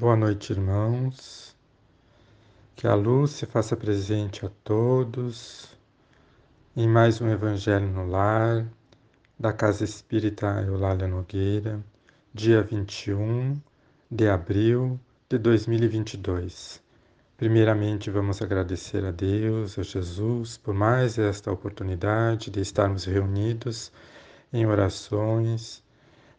[0.00, 1.54] Boa noite, irmãos.
[2.74, 5.76] Que a luz se faça presente a todos
[6.74, 8.66] em mais um Evangelho no Lar,
[9.38, 11.84] da Casa Espírita Eulália Nogueira,
[12.32, 13.60] dia 21
[14.10, 14.98] de abril
[15.28, 16.82] de 2022.
[17.36, 23.92] Primeiramente, vamos agradecer a Deus, a Jesus, por mais esta oportunidade de estarmos reunidos
[24.50, 25.84] em orações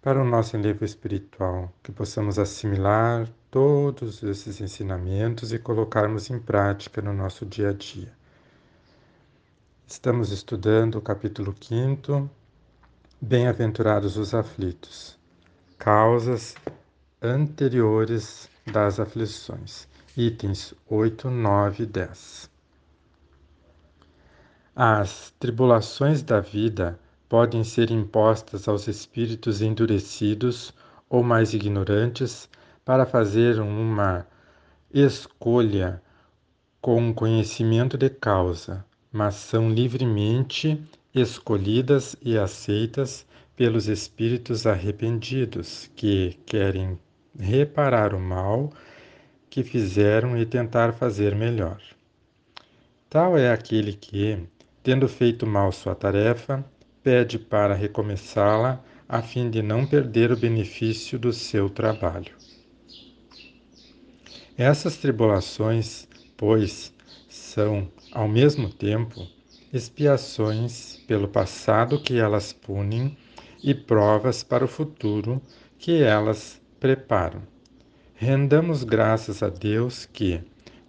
[0.02, 7.02] para o nosso enlevo espiritual, que possamos assimilar todos esses ensinamentos e colocarmos em prática
[7.02, 8.10] no nosso dia a dia.
[9.86, 12.30] Estamos estudando o capítulo 5,
[13.20, 15.20] Bem-aventurados os aflitos,
[15.78, 16.56] causas
[17.22, 22.50] anteriores das aflições, itens 8, 9 e 10.
[24.74, 30.74] As tribulações da vida podem ser impostas aos espíritos endurecidos
[31.10, 32.50] ou mais ignorantes
[32.92, 34.28] para fazer uma
[34.94, 36.02] escolha
[36.82, 40.78] com conhecimento de causa, mas são livremente
[41.16, 47.00] escolhidas e aceitas pelos espíritos arrependidos que querem
[47.40, 48.74] reparar o mal
[49.50, 51.82] que fizeram e tentar fazer melhor.
[53.10, 54.38] Tal é aquele que,
[54.84, 56.62] tendo feito mal sua tarefa,
[57.02, 62.51] pede para recomeçá-la a fim de não perder o benefício do seu trabalho.
[64.64, 66.94] Essas tribulações, pois,
[67.28, 69.28] são, ao mesmo tempo,
[69.74, 73.18] expiações pelo passado que elas punem
[73.64, 75.42] e provas para o futuro
[75.80, 77.42] que elas preparam.
[78.14, 80.40] Rendamos graças a Deus que,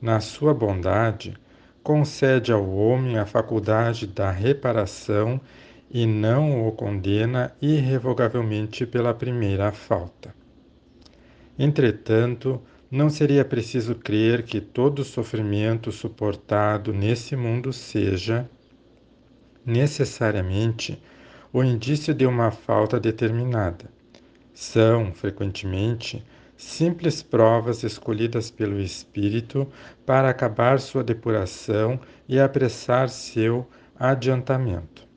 [0.02, 1.34] na sua bondade,
[1.82, 5.40] concede ao homem a faculdade da reparação
[5.90, 10.34] e não o condena irrevogavelmente pela primeira falta.
[11.58, 12.60] Entretanto,
[12.92, 18.46] não seria preciso crer que todo sofrimento suportado nesse mundo seja
[19.64, 21.02] necessariamente
[21.50, 23.86] o indício de uma falta determinada.
[24.52, 26.22] São, frequentemente,
[26.54, 29.66] simples provas escolhidas pelo espírito
[30.04, 33.66] para acabar sua depuração e apressar seu
[33.98, 35.08] adiantamento.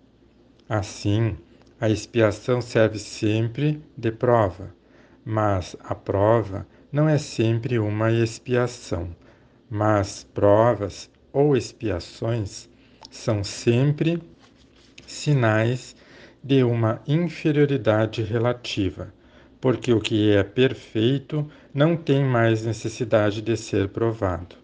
[0.69, 1.35] Assim,
[1.79, 4.73] a expiação serve sempre de prova,
[5.25, 9.13] mas a prova não é sempre uma expiação,
[9.69, 12.69] mas provas ou expiações
[13.11, 14.23] são sempre
[15.05, 15.93] sinais
[16.41, 19.13] de uma inferioridade relativa,
[19.59, 24.55] porque o que é perfeito não tem mais necessidade de ser provado.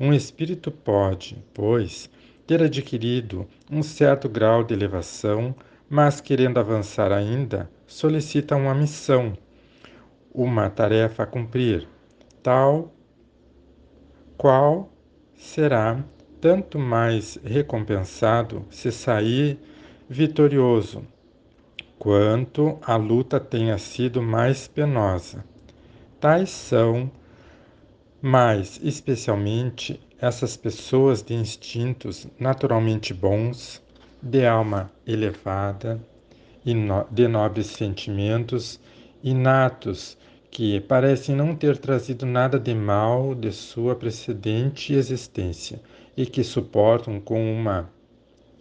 [0.00, 2.08] Um espírito pode, pois,
[2.46, 5.54] ter adquirido um certo grau de elevação,
[5.90, 9.36] mas querendo avançar ainda, solicita uma missão,
[10.36, 11.88] uma tarefa a cumprir,
[12.42, 12.92] tal
[14.36, 14.92] qual
[15.34, 16.04] será
[16.42, 19.58] tanto mais recompensado se sair
[20.06, 21.02] vitorioso,
[21.98, 25.42] quanto a luta tenha sido mais penosa.
[26.20, 27.10] Tais são,
[28.20, 33.82] mais especialmente, essas pessoas de instintos naturalmente bons,
[34.22, 35.98] de alma elevada
[36.64, 36.74] e
[37.10, 38.78] de nobres sentimentos
[39.28, 40.16] inatos
[40.50, 45.80] que parecem não ter trazido nada de mal de sua precedente existência
[46.16, 47.90] e que suportam com uma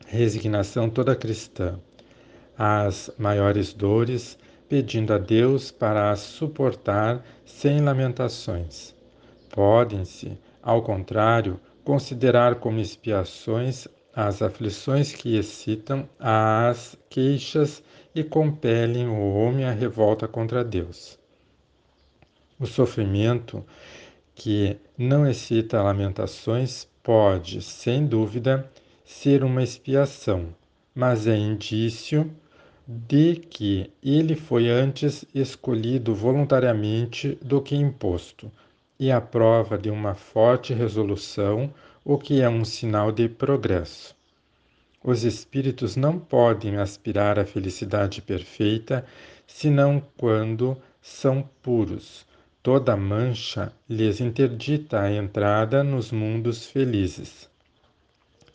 [0.07, 1.79] resignação toda cristã
[2.57, 4.37] as maiores dores,
[4.67, 8.95] pedindo a Deus para as suportar sem lamentações.
[9.51, 17.83] Podem-se ao contrário, considerar como expiações as aflições que excitam as queixas
[18.15, 21.19] e compelem o homem à revolta contra Deus.
[22.57, 23.63] O sofrimento
[24.33, 28.71] que não excita lamentações pode, sem dúvida,
[29.03, 30.55] ser uma expiação,
[30.95, 32.33] mas é indício
[32.87, 38.49] de que ele foi antes escolhido voluntariamente do que imposto
[38.97, 41.73] e a prova de uma forte resolução,
[42.03, 44.15] o que é um sinal de progresso.
[45.07, 49.05] Os espíritos não podem aspirar à felicidade perfeita
[49.45, 52.25] senão quando são puros.
[52.63, 57.47] Toda mancha lhes interdita a entrada nos mundos felizes.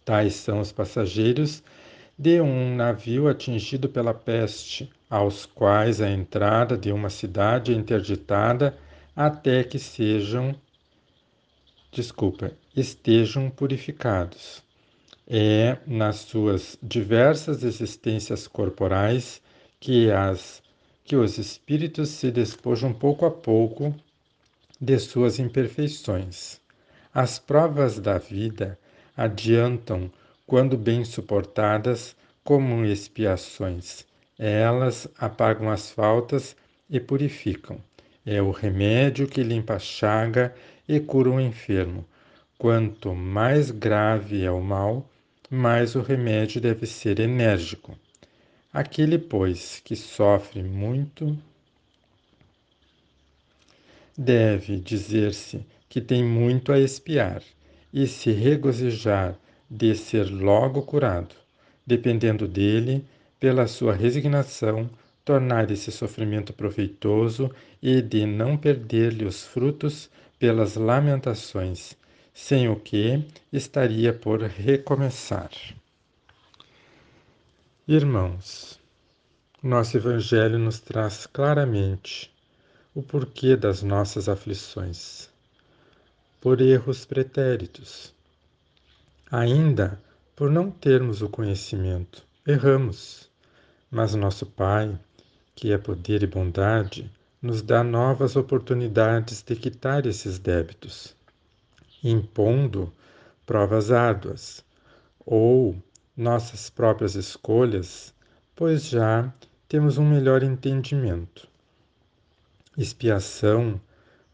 [0.04, 1.62] Tais são os passageiros
[2.18, 8.76] de um navio atingido pela peste, aos quais a entrada de uma cidade é interditada
[9.14, 10.52] até que sejam,
[11.92, 14.68] desculpa, estejam purificados.
[15.32, 19.40] É nas suas diversas existências corporais
[19.78, 20.60] que as
[21.04, 23.94] que os espíritos se despojam pouco a pouco
[24.80, 26.60] de suas imperfeições.
[27.14, 28.76] As provas da vida
[29.16, 30.10] adiantam,
[30.44, 34.04] quando bem suportadas, como expiações.
[34.36, 36.56] Elas apagam as faltas
[36.88, 37.80] e purificam.
[38.26, 40.52] É o remédio que limpa a chaga
[40.88, 42.04] e cura o enfermo.
[42.58, 45.08] Quanto mais grave é o mal,
[45.50, 47.98] mais o remédio deve ser enérgico.
[48.72, 51.36] Aquele, pois, que sofre muito,
[54.16, 57.42] deve dizer-se que tem muito a expiar
[57.92, 59.36] e se regozijar
[59.68, 61.34] de ser logo curado,
[61.84, 63.04] dependendo dele,
[63.40, 64.88] pela sua resignação,
[65.24, 67.50] tornar esse sofrimento proveitoso
[67.82, 70.08] e de não perder-lhe os frutos
[70.38, 71.96] pelas lamentações,
[72.42, 73.22] sem o que
[73.52, 75.50] estaria por recomeçar.
[77.86, 78.80] Irmãos,
[79.62, 82.32] nosso Evangelho nos traz claramente
[82.94, 85.28] o porquê das nossas aflições,
[86.40, 88.12] por erros pretéritos.
[89.30, 90.00] Ainda
[90.34, 93.30] por não termos o conhecimento, erramos,
[93.90, 94.98] mas nosso Pai,
[95.54, 97.08] que é poder e bondade,
[97.40, 101.14] nos dá novas oportunidades de quitar esses débitos,
[102.02, 102.92] impondo
[103.44, 104.64] provas árduas
[105.24, 105.76] ou
[106.16, 108.14] nossas próprias escolhas,
[108.54, 109.32] pois já
[109.68, 111.48] temos um melhor entendimento.
[112.76, 113.80] Expiação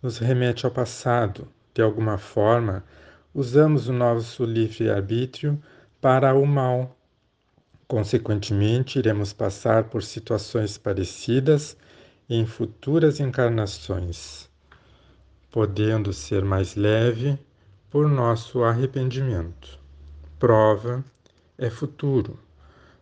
[0.03, 1.49] nos remete ao passado.
[1.75, 2.85] De alguma forma,
[3.35, 5.63] usamos o nosso livre-arbítrio
[6.01, 6.97] para o mal.
[7.87, 11.77] Consequentemente, iremos passar por situações parecidas
[12.29, 14.49] em futuras encarnações,
[15.51, 17.39] podendo ser mais leve
[17.97, 19.79] por nosso arrependimento.
[20.39, 21.03] Prova
[21.57, 22.39] é futuro,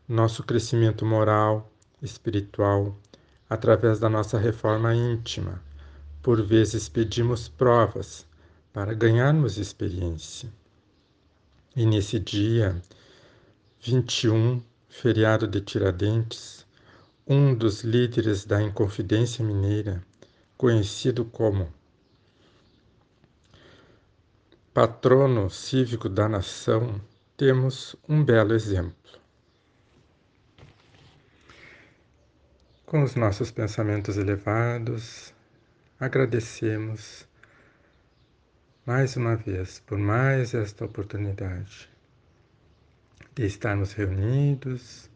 [0.07, 1.69] nosso crescimento moral,
[2.01, 2.97] espiritual,
[3.51, 5.61] através da nossa reforma íntima.
[6.23, 8.25] Por vezes pedimos provas
[8.73, 10.49] para ganharmos experiência.
[11.75, 12.81] E nesse dia
[13.81, 16.65] 21, feriado de Tiradentes,
[17.27, 20.01] um dos líderes da Inconfidência Mineira,
[20.57, 21.69] conhecido como
[24.75, 27.01] patrono cívico da nação,
[27.37, 29.21] temos um belo exemplo.
[32.85, 35.33] Com os nossos pensamentos elevados,
[36.01, 37.25] agradecemos
[38.85, 41.89] mais uma vez por mais esta oportunidade
[43.33, 45.09] de estarmos reunidos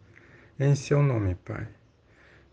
[0.56, 1.77] em Seu nome, Pai.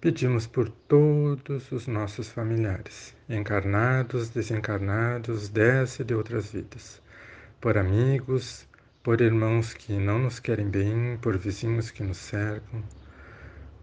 [0.05, 7.01] Pedimos por todos os nossos familiares, encarnados, desencarnados, dessa e de outras vidas,
[7.59, 8.67] por amigos,
[9.01, 12.83] por irmãos que não nos querem bem, por vizinhos que nos cercam,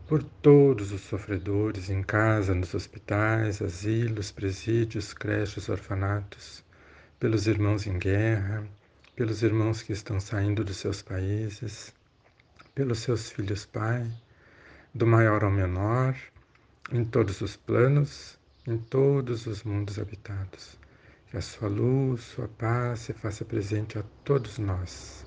[0.06, 6.64] por todos os sofredores em casa, nos hospitais, asilos, presídios, creches, orfanatos,
[7.18, 8.64] pelos irmãos em guerra,
[9.16, 11.92] pelos irmãos que estão saindo dos seus países,
[12.76, 14.08] pelos seus filhos, Pai,
[14.94, 16.14] do maior ao menor,
[16.90, 20.78] em todos os planos, em todos os mundos habitados.
[21.26, 25.26] Que a sua luz, sua paz se faça presente a todos nós.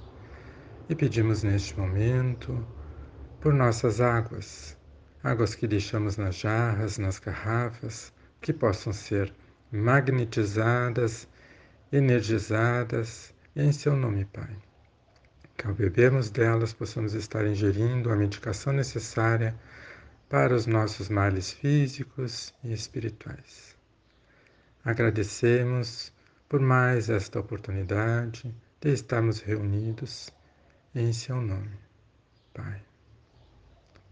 [0.87, 2.65] E pedimos neste momento
[3.41, 4.77] por nossas águas,
[5.23, 9.33] águas que deixamos nas jarras, nas garrafas, que possam ser
[9.71, 11.27] magnetizadas,
[11.91, 14.55] energizadas em seu nome, Pai.
[15.65, 19.59] Que ao bebermos delas possamos estar ingerindo a medicação necessária
[20.29, 23.75] para os nossos males físicos e espirituais.
[24.83, 26.13] Agradecemos
[26.47, 30.29] por mais esta oportunidade de estarmos reunidos
[30.93, 31.79] em Seu nome,
[32.53, 32.79] Pai.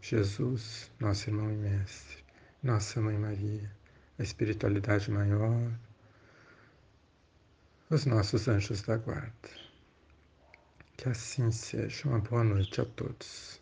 [0.02, 2.24] Jesus, nosso irmão e mestre,
[2.64, 3.72] nossa Mãe Maria,
[4.18, 5.72] a espiritualidade maior,
[7.92, 9.63] os nossos anjos da guarda.
[11.04, 12.08] Que assim seja.
[12.08, 13.60] Uma boa noite a todos.